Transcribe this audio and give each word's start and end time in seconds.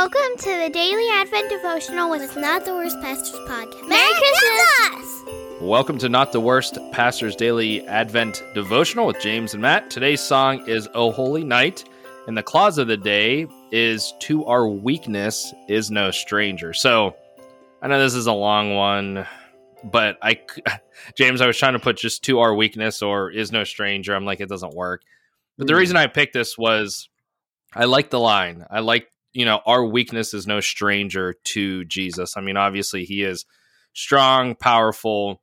Welcome 0.00 0.38
to 0.38 0.56
the 0.56 0.70
Daily 0.72 1.06
Advent 1.12 1.50
Devotional 1.50 2.08
with 2.08 2.34
Not 2.34 2.64
the 2.64 2.72
Worst 2.72 2.98
Pastors 3.02 3.38
Podcast. 3.40 3.86
Merry 3.86 4.10
Christmas! 4.14 5.60
Welcome 5.60 5.98
to 5.98 6.08
Not 6.08 6.32
the 6.32 6.40
Worst 6.40 6.78
Pastors 6.90 7.36
Daily 7.36 7.86
Advent 7.86 8.42
Devotional 8.54 9.06
with 9.06 9.20
James 9.20 9.52
and 9.52 9.60
Matt. 9.60 9.90
Today's 9.90 10.22
song 10.22 10.66
is 10.66 10.88
Oh 10.94 11.12
Holy 11.12 11.44
Night, 11.44 11.84
and 12.26 12.34
the 12.34 12.42
clause 12.42 12.78
of 12.78 12.88
the 12.88 12.96
day 12.96 13.46
is 13.72 14.14
To 14.20 14.46
Our 14.46 14.66
Weakness 14.70 15.52
is 15.68 15.90
No 15.90 16.10
Stranger. 16.10 16.72
So 16.72 17.14
I 17.82 17.88
know 17.88 17.98
this 17.98 18.14
is 18.14 18.26
a 18.26 18.32
long 18.32 18.74
one, 18.74 19.26
but 19.84 20.16
I, 20.22 20.40
James, 21.14 21.42
I 21.42 21.46
was 21.46 21.58
trying 21.58 21.74
to 21.74 21.78
put 21.78 21.98
just 21.98 22.24
To 22.24 22.38
Our 22.38 22.54
Weakness 22.54 23.02
or 23.02 23.30
Is 23.30 23.52
No 23.52 23.64
Stranger. 23.64 24.14
I'm 24.14 24.24
like, 24.24 24.40
it 24.40 24.48
doesn't 24.48 24.74
work. 24.74 25.02
But 25.58 25.66
the 25.66 25.74
hmm. 25.74 25.80
reason 25.80 25.98
I 25.98 26.06
picked 26.06 26.32
this 26.32 26.56
was 26.56 27.10
I 27.74 27.84
like 27.84 28.08
the 28.08 28.18
line. 28.18 28.64
I 28.70 28.80
like, 28.80 29.10
you 29.32 29.44
know, 29.44 29.60
our 29.66 29.84
weakness 29.84 30.34
is 30.34 30.46
no 30.46 30.60
stranger 30.60 31.34
to 31.44 31.84
Jesus. 31.84 32.36
I 32.36 32.40
mean, 32.40 32.56
obviously, 32.56 33.04
he 33.04 33.22
is 33.22 33.44
strong, 33.92 34.54
powerful, 34.54 35.42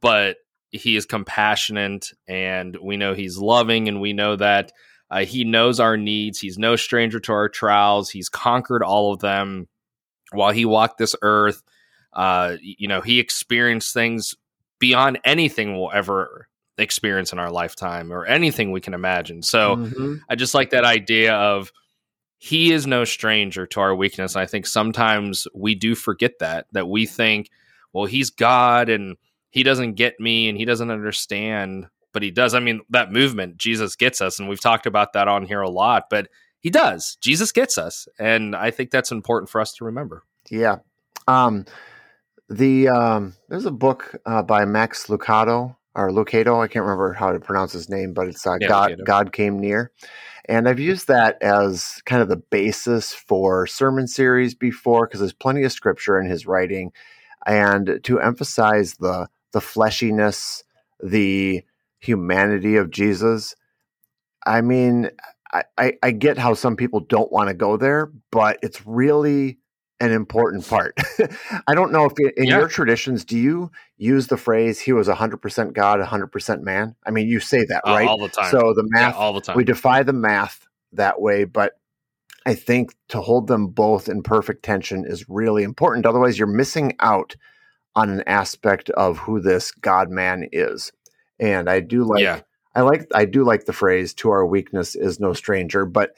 but 0.00 0.36
he 0.70 0.96
is 0.96 1.06
compassionate 1.06 2.10
and 2.28 2.76
we 2.82 2.96
know 2.96 3.14
he's 3.14 3.38
loving 3.38 3.88
and 3.88 4.00
we 4.00 4.12
know 4.12 4.36
that 4.36 4.72
uh, 5.10 5.24
he 5.24 5.44
knows 5.44 5.80
our 5.80 5.96
needs. 5.96 6.40
He's 6.40 6.58
no 6.58 6.76
stranger 6.76 7.20
to 7.20 7.32
our 7.32 7.48
trials. 7.48 8.10
He's 8.10 8.28
conquered 8.28 8.82
all 8.82 9.12
of 9.12 9.20
them 9.20 9.68
while 10.32 10.52
he 10.52 10.64
walked 10.64 10.98
this 10.98 11.14
earth. 11.22 11.62
Uh, 12.12 12.56
you 12.60 12.88
know, 12.88 13.00
he 13.00 13.20
experienced 13.20 13.94
things 13.94 14.34
beyond 14.78 15.20
anything 15.24 15.76
we'll 15.76 15.92
ever 15.92 16.48
experience 16.78 17.32
in 17.32 17.38
our 17.38 17.50
lifetime 17.50 18.12
or 18.12 18.26
anything 18.26 18.72
we 18.72 18.80
can 18.80 18.94
imagine. 18.94 19.42
So 19.42 19.76
mm-hmm. 19.76 20.14
I 20.28 20.34
just 20.34 20.54
like 20.54 20.70
that 20.70 20.84
idea 20.84 21.34
of 21.34 21.72
he 22.46 22.70
is 22.70 22.86
no 22.86 23.02
stranger 23.02 23.66
to 23.66 23.80
our 23.80 23.92
weakness. 23.92 24.36
I 24.36 24.46
think 24.46 24.68
sometimes 24.68 25.48
we 25.52 25.74
do 25.74 25.96
forget 25.96 26.38
that, 26.38 26.68
that 26.70 26.88
we 26.88 27.04
think, 27.04 27.50
well, 27.92 28.04
he's 28.04 28.30
God 28.30 28.88
and 28.88 29.16
he 29.50 29.64
doesn't 29.64 29.94
get 29.94 30.20
me 30.20 30.48
and 30.48 30.56
he 30.56 30.64
doesn't 30.64 30.92
understand, 30.92 31.88
but 32.12 32.22
he 32.22 32.30
does. 32.30 32.54
I 32.54 32.60
mean, 32.60 32.82
that 32.90 33.10
movement, 33.10 33.56
Jesus 33.56 33.96
gets 33.96 34.20
us, 34.20 34.38
and 34.38 34.48
we've 34.48 34.60
talked 34.60 34.86
about 34.86 35.12
that 35.14 35.26
on 35.26 35.44
here 35.44 35.60
a 35.60 35.68
lot, 35.68 36.04
but 36.08 36.28
he 36.60 36.70
does. 36.70 37.16
Jesus 37.20 37.50
gets 37.50 37.78
us. 37.78 38.06
And 38.16 38.54
I 38.54 38.70
think 38.70 38.92
that's 38.92 39.10
important 39.10 39.50
for 39.50 39.60
us 39.60 39.72
to 39.74 39.84
remember. 39.84 40.22
Yeah. 40.48 40.76
Um, 41.26 41.64
the 42.48 42.86
um, 42.88 43.34
there's 43.48 43.66
a 43.66 43.72
book 43.72 44.14
uh, 44.24 44.42
by 44.42 44.64
Max 44.66 45.08
Lucado 45.08 45.74
or 45.96 46.10
Lucado. 46.10 46.62
I 46.62 46.68
can't 46.68 46.84
remember 46.84 47.12
how 47.12 47.32
to 47.32 47.40
pronounce 47.40 47.72
his 47.72 47.88
name, 47.88 48.12
but 48.12 48.28
it's 48.28 48.46
uh, 48.46 48.56
yeah, 48.60 48.68
God. 48.68 49.00
God 49.04 49.32
came 49.32 49.58
near, 49.58 49.90
and 50.48 50.68
I've 50.68 50.80
used 50.80 51.08
that 51.08 51.42
as 51.42 52.00
kind 52.06 52.22
of 52.22 52.28
the 52.28 52.36
basis 52.36 53.12
for 53.12 53.66
sermon 53.66 54.06
series 54.06 54.54
before 54.54 55.06
because 55.06 55.20
there's 55.20 55.32
plenty 55.32 55.64
of 55.64 55.72
scripture 55.72 56.18
in 56.20 56.28
his 56.28 56.46
writing, 56.46 56.92
and 57.46 58.00
to 58.04 58.20
emphasize 58.20 58.94
the 58.94 59.28
the 59.52 59.60
fleshiness, 59.60 60.62
the 61.02 61.62
humanity 61.98 62.76
of 62.76 62.90
Jesus. 62.90 63.54
I 64.46 64.60
mean, 64.60 65.10
I, 65.52 65.64
I, 65.78 65.92
I 66.02 66.10
get 66.12 66.38
how 66.38 66.54
some 66.54 66.76
people 66.76 67.00
don't 67.00 67.32
want 67.32 67.48
to 67.48 67.54
go 67.54 67.76
there, 67.76 68.10
but 68.30 68.58
it's 68.62 68.86
really 68.86 69.58
an 70.00 70.12
important 70.12 70.68
part. 70.68 70.94
I 71.66 71.74
don't 71.74 71.92
know 71.92 72.04
if 72.04 72.12
in 72.36 72.46
yeah. 72.46 72.58
your 72.58 72.68
traditions, 72.68 73.24
do 73.24 73.38
you 73.38 73.70
use 73.96 74.26
the 74.26 74.36
phrase 74.36 74.80
"He 74.80 74.92
was 74.92 75.08
100% 75.08 75.72
God, 75.72 76.00
100% 76.00 76.62
man"? 76.62 76.94
I 77.06 77.10
mean, 77.10 77.28
you 77.28 77.40
say 77.40 77.64
that 77.64 77.82
uh, 77.86 77.92
right 77.92 78.08
all 78.08 78.18
the 78.18 78.28
time. 78.28 78.50
So 78.50 78.74
the 78.74 78.84
math, 78.86 79.14
yeah, 79.14 79.18
all 79.18 79.32
the 79.32 79.40
time. 79.40 79.56
We 79.56 79.64
defy 79.64 80.02
the 80.02 80.12
math 80.12 80.66
that 80.92 81.20
way, 81.20 81.44
but 81.44 81.72
I 82.46 82.54
think 82.54 82.94
to 83.08 83.20
hold 83.20 83.48
them 83.48 83.68
both 83.68 84.08
in 84.08 84.22
perfect 84.22 84.64
tension 84.64 85.04
is 85.06 85.28
really 85.28 85.64
important. 85.64 86.06
Otherwise, 86.06 86.38
you're 86.38 86.46
missing 86.46 86.94
out 87.00 87.34
on 87.96 88.10
an 88.10 88.22
aspect 88.26 88.90
of 88.90 89.18
who 89.18 89.40
this 89.40 89.72
God 89.72 90.10
man 90.10 90.48
is. 90.52 90.92
And 91.40 91.68
I 91.68 91.80
do 91.80 92.04
like, 92.04 92.22
yeah. 92.22 92.40
I 92.74 92.82
like, 92.82 93.08
I 93.14 93.24
do 93.24 93.42
like 93.42 93.64
the 93.64 93.72
phrase 93.72 94.14
"To 94.14 94.30
our 94.30 94.46
weakness 94.46 94.94
is 94.94 95.18
no 95.18 95.32
stranger," 95.32 95.86
but 95.86 96.14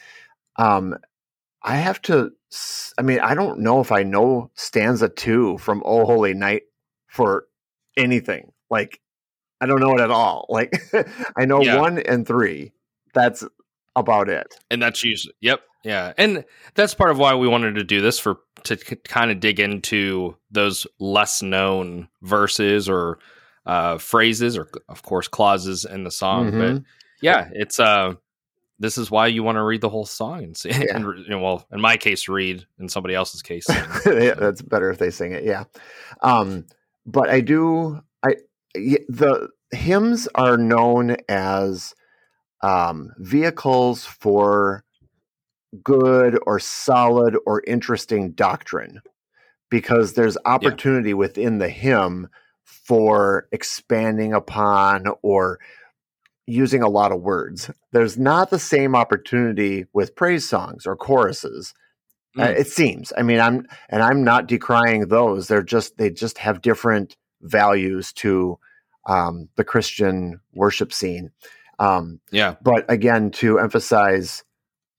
um, 0.56 0.96
I 1.62 1.76
have 1.76 2.00
to 2.00 2.32
I 2.96 3.02
mean, 3.02 3.20
I 3.20 3.34
don't 3.34 3.60
know 3.60 3.80
if 3.80 3.92
I 3.92 4.02
know 4.02 4.50
stanza 4.54 5.08
two 5.08 5.58
from 5.58 5.82
Oh 5.84 6.04
Holy 6.04 6.34
Night 6.34 6.62
for 7.06 7.46
anything. 7.96 8.52
Like, 8.70 9.00
I 9.60 9.66
don't 9.66 9.80
know 9.80 9.94
it 9.94 10.00
at 10.00 10.10
all. 10.10 10.46
Like, 10.48 10.72
I 11.36 11.44
know 11.44 11.62
yeah. 11.62 11.78
one 11.78 11.98
and 11.98 12.26
three. 12.26 12.72
That's 13.12 13.44
about 13.94 14.28
it. 14.28 14.54
And 14.70 14.80
that's 14.80 15.04
usually, 15.04 15.34
yep. 15.40 15.60
Yeah. 15.84 16.12
And 16.16 16.44
that's 16.74 16.94
part 16.94 17.10
of 17.10 17.18
why 17.18 17.34
we 17.34 17.48
wanted 17.48 17.74
to 17.76 17.84
do 17.84 18.00
this 18.00 18.18
for 18.18 18.38
to 18.64 18.76
kind 18.76 19.30
of 19.30 19.40
dig 19.40 19.60
into 19.60 20.36
those 20.50 20.86
less 20.98 21.42
known 21.42 22.08
verses 22.22 22.88
or 22.88 23.18
uh, 23.66 23.98
phrases 23.98 24.56
or, 24.56 24.68
of 24.88 25.02
course, 25.02 25.28
clauses 25.28 25.84
in 25.84 26.04
the 26.04 26.10
song. 26.10 26.50
Mm-hmm. 26.50 26.74
But 26.76 26.82
yeah, 27.20 27.48
it's, 27.52 27.78
uh, 27.78 28.14
this 28.78 28.96
is 28.98 29.10
why 29.10 29.26
you 29.26 29.42
want 29.42 29.56
to 29.56 29.62
read 29.62 29.80
the 29.80 29.88
whole 29.88 30.06
song 30.06 30.44
and 30.44 30.56
see. 30.56 30.70
Yeah. 30.70 30.96
And, 30.96 31.04
you 31.18 31.30
know, 31.30 31.40
well, 31.40 31.66
in 31.72 31.80
my 31.80 31.96
case, 31.96 32.28
read. 32.28 32.66
In 32.78 32.88
somebody 32.88 33.14
else's 33.14 33.42
case, 33.42 33.66
yeah, 34.06 34.34
that's 34.34 34.62
better 34.62 34.90
if 34.90 34.98
they 34.98 35.10
sing 35.10 35.32
it. 35.32 35.44
Yeah, 35.44 35.64
um, 36.22 36.66
but 37.06 37.28
I 37.28 37.40
do. 37.40 38.00
I 38.24 38.36
the 38.74 39.48
hymns 39.72 40.28
are 40.34 40.56
known 40.56 41.16
as 41.28 41.94
um, 42.62 43.12
vehicles 43.18 44.04
for 44.04 44.84
good 45.82 46.38
or 46.46 46.58
solid 46.58 47.36
or 47.46 47.62
interesting 47.66 48.32
doctrine 48.32 49.00
because 49.70 50.14
there's 50.14 50.38
opportunity 50.44 51.10
yeah. 51.10 51.16
within 51.16 51.58
the 51.58 51.68
hymn 51.68 52.28
for 52.64 53.48
expanding 53.52 54.32
upon 54.32 55.06
or 55.22 55.58
using 56.48 56.82
a 56.82 56.88
lot 56.88 57.12
of 57.12 57.20
words. 57.20 57.70
There's 57.92 58.18
not 58.18 58.50
the 58.50 58.58
same 58.58 58.96
opportunity 58.96 59.84
with 59.92 60.16
praise 60.16 60.48
songs 60.48 60.86
or 60.86 60.96
choruses. 60.96 61.74
Uh, 62.36 62.42
mm. 62.42 62.46
Uh, 62.46 62.58
it 62.58 62.66
seems. 62.68 63.12
I 63.16 63.22
mean, 63.22 63.40
I'm 63.40 63.66
and 63.88 64.02
I'm 64.02 64.24
not 64.24 64.48
decrying 64.48 65.08
those. 65.08 65.48
They're 65.48 65.62
just 65.62 65.98
they 65.98 66.10
just 66.10 66.38
have 66.38 66.62
different 66.62 67.16
values 67.42 68.12
to 68.14 68.58
um, 69.06 69.48
the 69.56 69.64
Christian 69.64 70.40
worship 70.54 70.92
scene. 70.92 71.30
Um, 71.78 72.20
yeah. 72.32 72.56
But 72.62 72.84
again, 72.90 73.30
to 73.32 73.58
emphasize 73.58 74.44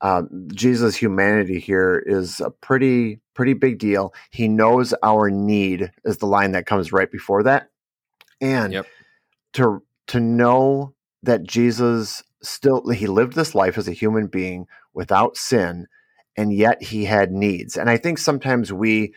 um, 0.02 0.48
Jesus' 0.54 0.96
humanity 0.96 1.60
here 1.60 2.02
is 2.06 2.40
a 2.40 2.50
pretty 2.50 3.20
pretty 3.34 3.54
big 3.54 3.80
deal. 3.80 4.14
He 4.32 4.48
knows 4.48 4.94
our 5.04 5.30
need 5.30 5.92
is 6.06 6.18
the 6.18 6.26
line 6.26 6.52
that 6.52 6.66
comes 6.66 6.92
right 6.94 7.12
before 7.12 7.44
that, 7.44 7.70
and 8.40 8.74
yep. 8.74 8.86
to 9.54 9.84
to 10.08 10.20
know 10.20 10.94
that 11.24 11.44
Jesus 11.44 12.24
still 12.42 12.90
he 12.90 13.08
lived 13.08 13.34
this 13.34 13.54
life 13.54 13.78
as 13.78 13.88
a 13.88 13.94
human 13.94 14.28
being 14.28 14.66
without 14.94 15.36
sin 15.36 15.88
and 16.38 16.54
yet 16.54 16.82
he 16.82 17.06
had 17.06 17.32
needs. 17.32 17.76
And 17.76 17.90
I 17.90 17.98
think 17.98 18.18
sometimes 18.18 18.72
we 18.72 19.14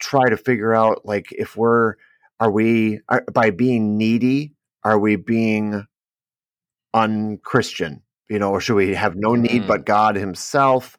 try 0.00 0.28
to 0.28 0.36
figure 0.36 0.74
out 0.74 1.02
like 1.04 1.26
if 1.30 1.56
we're 1.56 1.94
are 2.40 2.50
we 2.50 3.00
are, 3.08 3.24
by 3.32 3.50
being 3.50 3.96
needy 3.96 4.54
are 4.84 4.98
we 4.98 5.16
being 5.16 5.84
unchristian 6.94 8.02
you 8.28 8.38
know 8.38 8.50
or 8.50 8.60
should 8.60 8.74
we 8.74 8.94
have 8.94 9.16
no 9.16 9.34
need 9.34 9.62
mm. 9.62 9.66
but 9.66 9.86
god 9.86 10.14
himself 10.14 10.96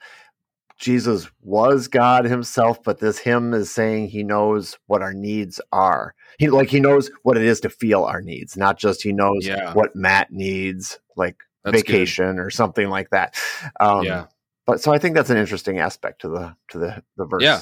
Jesus 0.83 1.31
was 1.41 1.87
God 1.87 2.25
himself, 2.25 2.83
but 2.83 2.99
this 2.99 3.17
hymn 3.17 3.53
is 3.53 3.71
saying 3.71 4.09
he 4.09 4.21
knows 4.21 4.77
what 4.87 5.01
our 5.01 5.13
needs 5.13 5.61
are. 5.71 6.13
He 6.39 6.49
like 6.49 6.69
he 6.69 6.81
knows 6.81 7.09
what 7.21 7.37
it 7.37 7.43
is 7.43 7.61
to 7.61 7.69
feel 7.69 8.03
our 8.03 8.21
needs, 8.21 8.57
not 8.57 8.77
just 8.77 9.01
he 9.01 9.13
knows 9.13 9.47
yeah. 9.47 9.73
what 9.73 9.95
Matt 9.95 10.33
needs, 10.33 10.99
like 11.15 11.37
that's 11.63 11.77
vacation 11.77 12.35
good. 12.35 12.41
or 12.41 12.49
something 12.49 12.89
like 12.89 13.11
that. 13.11 13.39
Um, 13.79 14.03
yeah. 14.03 14.25
But 14.65 14.81
so 14.81 14.91
I 14.91 14.97
think 14.97 15.15
that's 15.15 15.29
an 15.29 15.37
interesting 15.37 15.79
aspect 15.79 16.19
to 16.21 16.27
the 16.27 16.53
to 16.71 16.79
the 16.79 17.03
the 17.15 17.25
verse. 17.25 17.43
Yeah, 17.43 17.61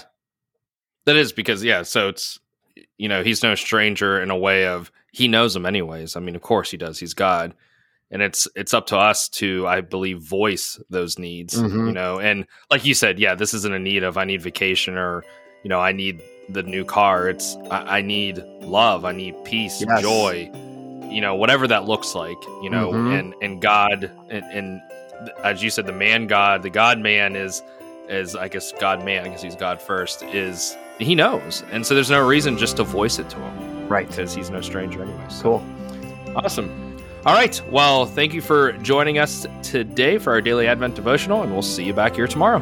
that 1.06 1.16
is 1.16 1.32
because 1.32 1.64
yeah. 1.64 1.84
So 1.84 2.10
it's 2.10 2.40
you 2.98 3.08
know 3.08 3.24
he's 3.24 3.44
no 3.44 3.54
stranger 3.54 4.20
in 4.20 4.32
a 4.32 4.38
way 4.38 4.66
of 4.66 4.92
he 5.12 5.28
knows 5.28 5.56
him 5.56 5.68
anyways. 5.68 6.16
I 6.16 6.22
mean, 6.22 6.36
of 6.36 6.42
course 6.42 6.72
he 6.72 6.78
does. 6.78 6.98
He's 6.98 7.14
God 7.14 7.54
and 8.12 8.22
it's 8.22 8.48
it's 8.56 8.74
up 8.74 8.86
to 8.88 8.98
us 8.98 9.28
to 9.30 9.66
i 9.68 9.82
believe 9.82 10.20
voice 10.20 10.80
those 10.90 11.18
needs 11.18 11.56
mm-hmm. 11.56 11.88
you 11.88 11.94
know 11.94 12.20
and 12.20 12.46
like 12.70 12.86
you 12.86 12.94
said 12.94 13.18
yeah 13.18 13.34
this 13.34 13.54
isn't 13.54 13.74
a 13.74 13.80
need 13.80 14.04
of 14.04 14.18
i 14.18 14.24
need 14.24 14.42
vacation 14.42 14.98
or 14.98 15.24
you 15.64 15.70
know 15.70 15.80
i 15.80 15.92
need 15.92 16.22
the 16.50 16.64
new 16.64 16.84
car 16.84 17.30
it's 17.30 17.56
i, 17.70 17.98
I 17.98 18.02
need 18.02 18.38
love 18.62 19.06
i 19.06 19.12
need 19.12 19.36
peace 19.44 19.82
yes. 19.82 20.02
joy 20.02 20.52
you 21.10 21.22
know 21.22 21.36
whatever 21.36 21.68
that 21.68 21.86
looks 21.86 22.16
like 22.16 22.42
you 22.62 22.70
know 22.70 22.92
mm-hmm. 22.92 23.12
and 23.12 23.34
and 23.42 23.62
god 23.62 24.12
and, 24.30 24.46
and 24.46 24.82
as 25.44 25.64
you 25.64 25.70
said 25.70 25.86
the 25.86 25.94
man 25.94 26.28
god 26.28 26.64
the 26.64 26.70
god 26.70 27.00
man 27.00 27.36
is 27.36 27.62
is 28.10 28.36
i 28.36 28.48
guess 28.48 28.72
god 28.74 29.04
man 29.06 29.24
because 29.24 29.42
he's 29.42 29.56
god 29.56 29.82
first 29.82 30.24
is 30.24 30.76
he 31.00 31.16
knows 31.16 31.64
and 31.72 31.86
so 31.86 31.94
there's 31.94 32.10
no 32.10 32.26
reason 32.26 32.58
just 32.58 32.78
to 32.78 32.84
voice 32.84 33.20
it 33.20 33.30
to 33.30 33.38
him 33.38 33.88
right 33.88 34.08
because 34.08 34.34
he's 34.34 34.50
no 34.50 34.62
stranger 34.62 35.02
anyway 35.02 35.26
so. 35.30 35.44
cool 35.44 35.66
awesome 36.36 36.91
all 37.26 37.34
right. 37.34 37.62
Well, 37.70 38.06
thank 38.06 38.34
you 38.34 38.42
for 38.42 38.74
joining 38.74 39.20
us 39.20 39.46
today 39.62 40.18
for 40.18 40.32
our 40.32 40.42
daily 40.42 40.68
Advent 40.68 40.96
devotional, 40.96 41.44
and 41.44 41.52
we'll 41.52 41.62
see 41.62 41.84
you 41.84 41.94
back 41.94 42.16
here 42.16 42.28
tomorrow. 42.28 42.60